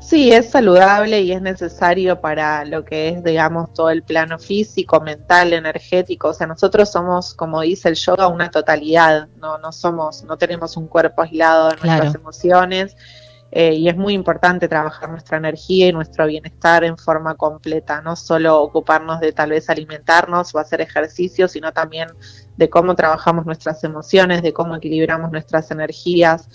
Sí, 0.00 0.32
es 0.32 0.50
saludable 0.50 1.20
y 1.20 1.32
es 1.32 1.42
necesario 1.42 2.20
para 2.20 2.64
lo 2.64 2.84
que 2.84 3.08
es, 3.08 3.24
digamos, 3.24 3.72
todo 3.72 3.90
el 3.90 4.02
plano 4.02 4.38
físico, 4.38 5.00
mental, 5.00 5.52
energético. 5.52 6.28
O 6.28 6.34
sea, 6.34 6.46
nosotros 6.46 6.90
somos, 6.90 7.34
como 7.34 7.60
dice 7.60 7.88
el 7.88 7.94
yoga, 7.94 8.28
una 8.28 8.50
totalidad. 8.50 9.28
No, 9.36 9.58
no 9.58 9.72
somos, 9.72 10.24
no 10.24 10.36
tenemos 10.36 10.76
un 10.76 10.86
cuerpo 10.86 11.22
aislado 11.22 11.70
de 11.70 11.76
nuestras 11.76 12.14
emociones. 12.14 12.96
Eh, 13.52 13.74
y 13.74 13.88
es 13.88 13.96
muy 13.96 14.14
importante 14.14 14.68
trabajar 14.68 15.10
nuestra 15.10 15.36
energía 15.36 15.88
y 15.88 15.92
nuestro 15.92 16.26
bienestar 16.26 16.84
en 16.84 16.96
forma 16.96 17.34
completa, 17.34 18.00
no 18.00 18.14
solo 18.14 18.62
ocuparnos 18.62 19.18
de 19.18 19.32
tal 19.32 19.50
vez 19.50 19.68
alimentarnos 19.68 20.54
o 20.54 20.58
hacer 20.60 20.80
ejercicio, 20.80 21.48
sino 21.48 21.72
también 21.72 22.08
de 22.56 22.70
cómo 22.70 22.94
trabajamos 22.94 23.46
nuestras 23.46 23.82
emociones, 23.82 24.42
de 24.42 24.52
cómo 24.52 24.76
equilibramos 24.76 25.32
nuestras 25.32 25.68
energías 25.72 26.48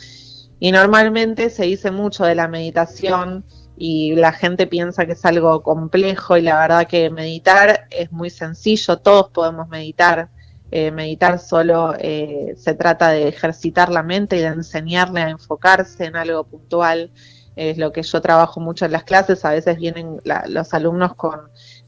y 0.66 0.72
normalmente 0.72 1.52
se 1.52 1.66
dice 1.66 1.92
mucho 1.92 2.26
de 2.26 2.34
la 2.34 2.48
meditación 2.48 3.46
y 3.78 4.16
la 4.16 4.32
gente 4.32 4.66
piensa 4.66 5.06
que 5.06 5.12
es 5.12 5.24
algo 5.24 5.62
complejo 5.62 6.38
y 6.38 6.42
la 6.42 6.60
verdad 6.60 6.88
que 6.88 7.12
meditar 7.12 7.86
es 7.92 8.12
muy 8.12 8.32
sencillo, 8.32 8.98
todos 8.98 9.30
podemos 9.30 9.70
meditar. 9.70 10.30
Eh, 10.72 10.90
meditar 10.90 11.38
solo 11.38 11.94
eh, 12.00 12.56
se 12.58 12.74
trata 12.74 13.12
de 13.12 13.28
ejercitar 13.28 13.90
la 13.90 14.02
mente 14.02 14.38
y 14.38 14.40
de 14.40 14.48
enseñarle 14.48 15.22
a 15.22 15.30
enfocarse 15.30 16.06
en 16.06 16.16
algo 16.16 16.44
puntual. 16.46 17.12
Es 17.56 17.78
lo 17.78 17.92
que 17.92 18.02
yo 18.02 18.20
trabajo 18.20 18.60
mucho 18.60 18.86
en 18.86 18.94
las 18.94 19.04
clases. 19.04 19.46
A 19.46 19.52
veces 19.52 19.78
vienen 19.78 20.20
los 20.48 20.74
alumnos 20.74 21.14
con 21.14 21.42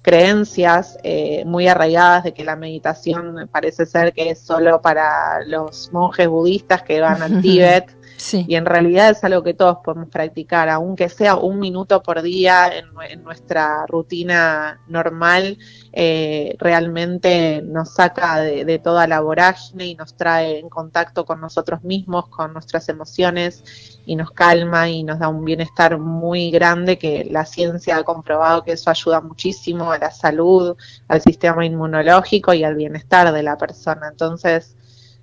creencias 0.03 1.00
eh, 1.01 1.43
muy 1.46 1.67
arraigadas 1.67 2.25
de 2.25 2.34
que 2.36 2.43
la 2.43 2.55
meditación 2.55 3.50
parece 3.51 3.88
ser 3.88 4.13
que 4.13 4.29
es 4.29 4.39
solo 4.39 4.84
para 4.84 5.43
los 5.48 5.91
monjes 5.91 6.27
budistas 6.27 6.84
que 6.84 7.01
van 7.01 7.24
al 7.24 7.41
Tíbet 7.41 7.97
y 8.31 8.55
en 8.55 8.65
realidad 8.65 9.12
es 9.12 9.24
algo 9.24 9.43
que 9.43 9.53
todos 9.53 9.77
podemos 9.83 10.09
practicar, 10.09 10.69
aunque 10.69 11.07
sea 11.09 11.36
un 11.36 11.59
minuto 11.59 12.01
por 12.01 12.21
día 12.21 12.71
en, 12.75 13.24
nuestra 13.24 13.86
rutina 13.88 14.81
normal, 14.88 15.57
eh, 15.93 16.55
realmente 16.59 17.62
nos 17.63 17.93
saca 17.93 18.39
de, 18.39 18.79
toda 18.79 19.07
la 19.07 19.19
vorágine 19.21 19.88
y 19.88 19.95
nos 19.95 20.15
trae 20.15 20.59
en 20.59 20.69
contacto 20.69 21.25
con 21.25 21.41
nosotros 21.41 21.83
mismos, 21.83 22.27
con 22.29 22.53
nuestras 22.53 22.89
emociones 22.89 24.00
y 24.05 24.15
nos 24.15 24.31
calma 24.31 24.89
y 24.89 25.03
nos 25.03 25.19
da 25.19 25.27
un 25.27 25.45
bienestar 25.45 25.97
muy 26.00 26.50
grande 26.50 26.97
que 26.97 27.27
la 27.29 27.45
ciencia 27.45 27.97
ha 27.97 28.03
comprobado 28.03 28.63
que 28.63 28.74
eso 28.74 28.89
ayuda 28.89 29.21
muchísimo 29.21 29.91
a 29.91 29.97
la 29.97 30.12
salud, 30.12 30.75
al 31.07 31.21
sistema 31.21 31.65
inmunológico 31.65 32.53
y 32.53 32.63
al 32.63 32.75
bienestar 32.75 33.31
de 33.31 33.43
la 33.43 33.57
persona. 33.57 34.07
Entonces, 34.09 34.75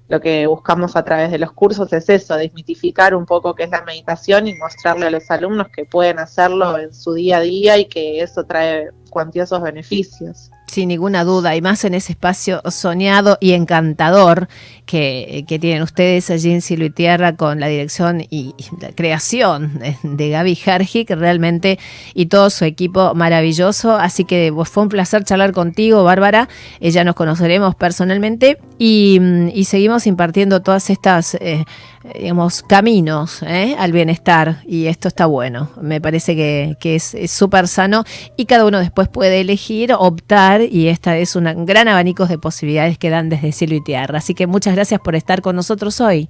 lo 0.09 0.21
que 0.21 0.47
buscamos 0.47 0.97
a 0.97 1.05
través 1.05 1.31
de 1.31 1.39
los 1.39 1.53
cursos 1.53 1.93
es 1.93 2.09
eso, 2.09 2.37
desmitificar 2.37 3.15
un 3.15 3.25
poco 3.25 3.55
qué 3.55 3.65
es 3.65 3.71
la 3.71 3.83
meditación 3.83 4.47
y 4.47 4.55
mostrarle 4.55 5.07
a 5.07 5.11
los 5.11 5.31
alumnos 5.31 5.69
que 5.69 5.87
pueden 5.87 6.19
hacerlo 6.19 6.79
en 6.79 6.93
su 6.93 7.15
día 7.15 7.39
a 7.39 7.41
día 7.41 7.79
y 7.79 7.87
que 7.87 8.21
eso 8.21 8.45
trae 8.45 8.91
cuantiosos 9.11 9.63
beneficios. 9.63 10.51
Sin 10.75 10.89
ninguna 10.89 11.23
duda, 11.23 11.55
y 11.55 11.63
más 11.63 11.85
en 11.85 11.95
ese 11.95 12.15
espacio 12.15 12.61
soñado 12.69 13.39
y 13.41 13.53
encantador 13.53 14.49
que, 14.87 15.45
tienen 15.47 15.83
ustedes 15.83 16.31
allí 16.31 16.51
en 16.51 16.63
y 16.69 16.91
Tierra 16.91 17.37
con 17.37 17.61
la 17.61 17.69
dirección 17.69 18.25
y, 18.29 18.57
la 18.81 18.91
creación 18.91 19.81
de, 20.03 20.31
Gaby 20.31 20.59
Hergic, 20.67 21.11
realmente, 21.11 21.79
y 22.13 22.27
todo 22.27 22.51
su 22.51 22.65
equipo 22.65 23.15
maravilloso. 23.15 23.95
Así 23.95 24.25
que 24.25 24.53
fue 24.65 24.83
un 24.83 24.89
placer 24.89 25.23
charlar 25.23 25.53
contigo, 25.53 26.03
Bárbara. 26.03 26.49
Ya 26.81 27.05
nos 27.05 27.15
conoceremos 27.15 27.77
personalmente 27.77 28.59
y, 28.77 29.21
seguimos 29.65 30.09
impartiendo 30.09 30.61
todas 30.61 30.91
estas, 30.91 31.37
eh, 31.37 31.65
digamos, 32.13 32.63
caminos 32.63 33.43
eh, 33.43 33.77
al 33.79 33.93
bienestar. 33.93 34.59
Y 34.67 34.87
esto 34.87 35.09
está 35.09 35.27
bueno. 35.27 35.71
Me 35.81 36.01
parece 36.01 36.37
que, 36.37 36.77
que 36.79 36.97
es 36.97 37.15
súper 37.29 37.69
sano 37.69 38.05
y 38.37 38.47
cada 38.47 38.67
uno 38.67 38.79
después 38.79 39.09
puede 39.09 39.41
elegir, 39.41 39.93
optar 39.93 40.61
y 40.63 40.89
esta 40.89 41.17
es 41.17 41.37
un 41.37 41.67
gran 41.67 41.89
abanico 41.89 42.27
de 42.27 42.39
posibilidades 42.39 42.99
que 42.99 43.11
dan 43.11 43.29
desde 43.29 43.53
cielo 43.53 43.75
y 43.75 43.83
tierra. 43.83 44.19
Así 44.19 44.35
que 44.35 44.47
muchas 44.47 44.75
gracias 44.75 45.01
por 45.01 45.15
estar 45.15 45.41
con 45.41 45.57
nosotros 45.57 46.01
hoy. 46.01 46.29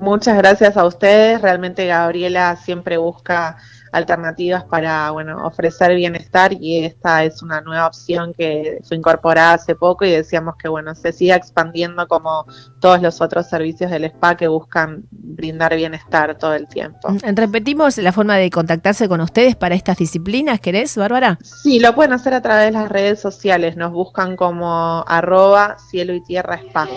Muchas 0.00 0.36
gracias 0.36 0.76
a 0.76 0.84
ustedes. 0.84 1.40
Realmente 1.40 1.86
Gabriela 1.86 2.56
siempre 2.56 2.96
busca 2.96 3.58
alternativas 3.94 4.64
para 4.64 5.10
bueno 5.12 5.46
ofrecer 5.46 5.94
bienestar 5.94 6.52
y 6.52 6.84
esta 6.84 7.24
es 7.24 7.42
una 7.42 7.60
nueva 7.60 7.86
opción 7.86 8.34
que 8.36 8.80
fue 8.86 8.96
incorporada 8.96 9.54
hace 9.54 9.76
poco 9.76 10.04
y 10.04 10.10
decíamos 10.10 10.56
que 10.56 10.68
bueno 10.68 10.94
se 10.94 11.12
siga 11.12 11.36
expandiendo 11.36 12.08
como 12.08 12.44
todos 12.80 13.00
los 13.00 13.20
otros 13.20 13.48
servicios 13.48 13.90
del 13.90 14.04
spa 14.04 14.36
que 14.36 14.48
buscan 14.48 15.04
brindar 15.10 15.76
bienestar 15.76 16.36
todo 16.36 16.54
el 16.54 16.66
tiempo. 16.66 17.10
Mm, 17.10 17.34
repetimos 17.34 17.96
la 17.98 18.12
forma 18.12 18.36
de 18.36 18.50
contactarse 18.50 19.08
con 19.08 19.20
ustedes 19.20 19.56
para 19.56 19.74
estas 19.74 19.98
disciplinas, 19.98 20.60
¿querés, 20.60 20.96
Bárbara? 20.96 21.38
Sí, 21.42 21.78
lo 21.78 21.94
pueden 21.94 22.12
hacer 22.12 22.34
a 22.34 22.42
través 22.42 22.66
de 22.66 22.72
las 22.72 22.88
redes 22.88 23.20
sociales, 23.20 23.76
nos 23.76 23.92
buscan 23.92 24.36
como 24.36 25.04
arroba 25.06 25.76
cielo 25.78 26.14
y 26.14 26.22
tierra 26.22 26.56
spa. 26.56 26.88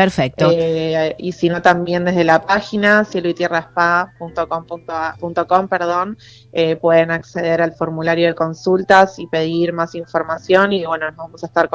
Perfecto. 0.00 0.48
Eh, 0.50 1.14
y 1.18 1.32
si 1.32 1.50
no, 1.50 1.60
también 1.60 2.06
desde 2.06 2.24
la 2.24 2.46
página 2.46 3.04
cielo 3.04 3.28
y 3.28 3.34
tierra 3.34 3.58
spa.com, 3.68 4.64
perdón, 5.68 6.16
eh, 6.54 6.76
pueden 6.76 7.10
acceder 7.10 7.60
al 7.60 7.74
formulario 7.74 8.28
de 8.28 8.34
consultas 8.34 9.18
y 9.18 9.26
pedir 9.26 9.74
más 9.74 9.94
información. 9.94 10.72
Y 10.72 10.86
bueno, 10.86 11.04
nos 11.08 11.16
vamos 11.16 11.42
a 11.42 11.46
estar 11.48 11.68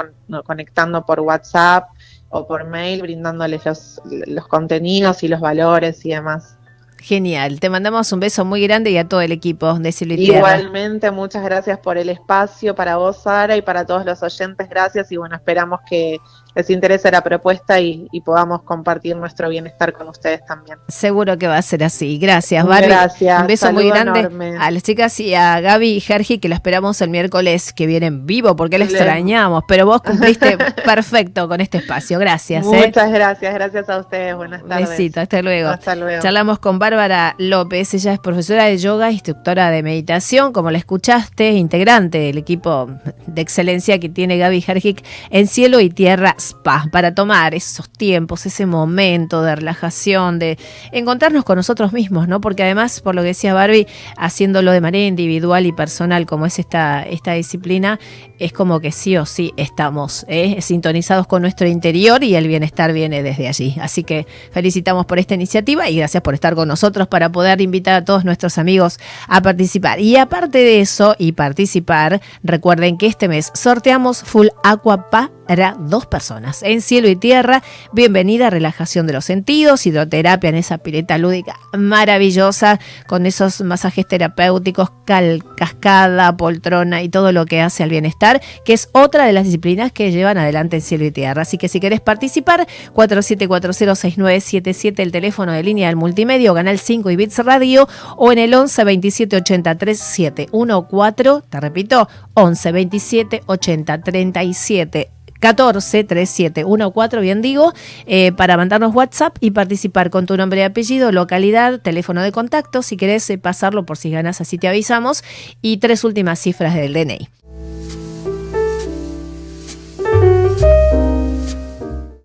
conectando 0.44 1.05
por 1.05 1.20
WhatsApp 1.20 1.88
o 2.29 2.48
por 2.48 2.65
mail, 2.65 3.03
brindándoles 3.03 3.63
los, 3.63 4.01
los 4.05 4.48
contenidos 4.48 5.22
y 5.22 5.27
los 5.27 5.39
valores 5.39 6.03
y 6.03 6.10
demás. 6.10 6.58
Genial, 6.98 7.60
te 7.60 7.70
mandamos 7.70 8.12
un 8.12 8.20
beso 8.20 8.44
muy 8.46 8.63
grande 8.63 8.89
y 8.89 8.98
a 8.98 9.08
todo 9.08 9.22
el 9.22 9.32
equipo 9.32 9.72
de 9.77 9.91
Cielo 9.91 10.15
y 10.15 10.32
Igualmente, 10.32 11.12
muchas 11.12 11.44
gracias 11.44 11.77
por 11.77 12.00
el 12.00 12.10
espacio, 12.10 12.74
para 12.74 12.96
vos, 12.96 13.22
Sara, 13.22 13.55
y 13.55 13.62
para 13.62 13.86
todos 13.86 14.03
los 14.03 14.24
oyentes, 14.24 14.67
gracias. 14.67 15.12
Y 15.12 15.17
bueno, 15.17 15.36
esperamos 15.36 15.82
que 15.88 16.17
les 16.55 16.69
interese 16.69 17.12
la 17.12 17.21
propuesta 17.21 17.79
y, 17.79 18.07
podamos 18.25 18.63
compartir 18.63 19.15
nuestro 19.15 19.50
bienestar 19.50 19.93
con 19.93 20.07
ustedes 20.07 20.43
también. 20.45 20.79
Seguro 20.88 21.38
que 21.38 21.47
va 21.47 21.57
a 21.57 21.62
ser 21.62 21.83
así. 21.83 22.17
Gracias, 22.17 22.65
Barbie. 22.65 22.88
Gracias. 22.88 23.41
Un 23.41 23.47
beso 23.47 23.71
muy 23.71 23.89
grande 23.89 24.55
a 24.59 24.71
las 24.71 24.81
chicas 24.81 25.19
y 25.19 25.35
a 25.35 25.59
Gaby 25.59 25.89
y 25.89 26.00
Gergi, 26.00 26.39
que 26.39 26.50
la 26.50 26.55
esperamos 26.55 27.00
el 27.01 27.09
miércoles 27.09 27.71
que 27.71 27.85
viene 27.85 28.07
en 28.07 28.25
vivo, 28.25 28.55
porque 28.55 28.79
la 28.79 28.85
extrañamos, 28.85 29.63
pero 29.67 29.85
vos 29.85 30.01
cumpliste 30.01 30.57
perfecto 30.85 31.47
con 31.47 31.62
este 31.62 31.79
espacio. 31.79 32.17
Gracias. 32.17 32.65
¿eh? 32.65 32.85
Muchas 32.88 33.12
gracias, 33.12 33.53
gracias 33.53 33.89
a 33.89 34.00
ustedes. 34.00 34.35
Buenas 34.35 34.63
tardes. 34.65 34.89
Besito, 34.89 35.19
hasta 35.19 35.41
luego. 35.41 35.69
Hasta 35.69 35.95
luego. 35.95 36.24
Charlamos 36.24 36.57
con 36.59 36.79
Bárbara 36.79 37.35
López, 37.38 37.93
ella 37.93 38.13
es 38.13 38.19
profesora 38.19 38.63
de 38.63 38.77
yoga, 38.77 39.12
instructora 39.12 39.69
de 39.69 39.83
meditación, 39.83 40.51
como 40.51 40.71
la 40.71 40.77
escuchaste, 40.77 41.51
integrante 41.51 42.17
del 42.17 42.38
equipo 42.38 42.89
de 43.27 43.41
excelencia 43.41 44.00
que 44.00 44.09
tiene 44.09 44.38
Gaby 44.38 44.63
Hergic 44.65 45.03
en 45.29 45.47
Cielo 45.47 45.79
y 45.79 45.89
Tierra 45.89 46.35
Para 46.53 47.15
tomar 47.15 47.55
esos 47.55 47.89
tiempos, 47.89 48.45
ese 48.45 48.65
momento 48.65 49.41
de 49.41 49.55
relajación, 49.55 50.39
de 50.39 50.57
encontrarnos 50.91 51.43
con 51.43 51.55
nosotros 51.55 51.93
mismos, 51.93 52.27
¿no? 52.27 52.41
Porque 52.41 52.63
además, 52.63 53.01
por 53.01 53.15
lo 53.15 53.21
que 53.21 53.29
decía 53.29 53.53
Barbie, 53.53 53.87
haciéndolo 54.17 54.71
de 54.71 54.81
manera 54.81 55.05
individual 55.05 55.65
y 55.65 55.71
personal, 55.71 56.25
como 56.25 56.45
es 56.45 56.59
esta, 56.59 57.03
esta 57.03 57.33
disciplina, 57.33 57.99
es 58.39 58.53
como 58.53 58.79
que 58.79 58.91
sí 58.91 59.17
o 59.17 59.25
sí 59.25 59.53
estamos 59.57 60.25
¿eh? 60.27 60.61
sintonizados 60.61 61.27
con 61.27 61.41
nuestro 61.41 61.67
interior 61.67 62.23
y 62.23 62.35
el 62.35 62.47
bienestar 62.47 62.93
viene 62.93 63.23
desde 63.23 63.47
allí. 63.47 63.75
Así 63.81 64.03
que 64.03 64.27
felicitamos 64.51 65.05
por 65.05 65.19
esta 65.19 65.33
iniciativa 65.33 65.89
y 65.89 65.97
gracias 65.97 66.21
por 66.21 66.33
estar 66.33 66.55
con 66.55 66.67
nosotros 66.67 67.07
para 67.07 67.31
poder 67.31 67.61
invitar 67.61 67.95
a 67.95 68.05
todos 68.05 68.25
nuestros 68.25 68.57
amigos 68.57 68.99
a 69.27 69.41
participar. 69.41 69.99
Y 69.99 70.17
aparte 70.17 70.59
de 70.59 70.81
eso 70.81 71.15
y 71.17 71.33
participar, 71.33 72.21
recuerden 72.43 72.97
que 72.97 73.07
este 73.07 73.27
mes 73.27 73.51
sorteamos 73.53 74.23
Full 74.23 74.47
Aqua 74.63 75.09
Pa 75.09 75.31
para 75.47 75.75
dos 75.79 76.05
personas. 76.05 76.61
En 76.63 76.81
cielo 76.81 77.07
y 77.07 77.15
tierra, 77.15 77.63
bienvenida 77.93 78.47
a 78.47 78.49
relajación 78.49 79.07
de 79.07 79.13
los 79.13 79.23
sentidos, 79.25 79.85
hidroterapia 79.85 80.49
en 80.49 80.55
esa 80.55 80.77
pileta 80.77 81.17
lúdica 81.17 81.57
maravillosa, 81.77 82.79
con 83.07 83.25
esos 83.25 83.61
masajes 83.61 84.07
terapéuticos, 84.07 84.91
cal, 85.05 85.43
cascada, 85.55 86.37
poltrona 86.37 87.03
y 87.03 87.09
todo 87.09 87.31
lo 87.31 87.45
que 87.45 87.61
hace 87.61 87.83
al 87.83 87.89
bienestar, 87.89 88.41
que 88.65 88.73
es 88.73 88.89
otra 88.91 89.25
de 89.25 89.33
las 89.33 89.45
disciplinas 89.45 89.91
que 89.91 90.11
llevan 90.11 90.37
adelante 90.37 90.77
en 90.77 90.81
cielo 90.81 91.05
y 91.05 91.11
tierra. 91.11 91.43
Así 91.43 91.57
que 91.57 91.67
si 91.67 91.79
querés 91.79 92.01
participar, 92.01 92.67
47406977, 92.93 94.99
el 94.99 95.11
teléfono 95.11 95.51
de 95.51 95.63
línea 95.63 95.87
del 95.87 95.95
multimedio, 95.95 96.53
Canal 96.53 96.77
5 96.79 97.09
y 97.11 97.15
Bits 97.15 97.39
Radio, 97.39 97.87
o 98.17 98.31
en 98.31 98.39
el 98.39 98.53
11 98.53 98.83
27 98.83 99.35
80 99.37 99.77
3714, 99.77 101.47
te 101.49 101.59
repito, 101.59 102.07
11 102.33 102.71
27 102.71 103.41
80 103.45 104.01
37 104.01 105.14
14 105.45 106.03
3714, 106.05 107.19
bien 107.19 107.43
digo, 107.43 107.71
eh, 108.07 108.31
para 108.31 108.57
mandarnos 108.57 108.95
WhatsApp 108.95 109.37
y 109.41 109.51
participar 109.51 110.09
con 110.09 110.25
tu 110.25 110.35
nombre 110.37 110.61
y 110.61 110.63
apellido, 110.63 111.11
localidad, 111.11 111.79
teléfono 111.79 112.23
de 112.23 112.31
contacto, 112.31 112.81
si 112.81 112.97
querés 112.97 113.29
eh, 113.29 113.37
pasarlo 113.37 113.85
por 113.85 113.95
si 113.97 114.09
ganas, 114.09 114.41
así 114.41 114.57
te 114.57 114.67
avisamos, 114.67 115.23
y 115.61 115.77
tres 115.77 116.03
últimas 116.03 116.39
cifras 116.39 116.73
del 116.73 116.93
DNI. 116.93 117.35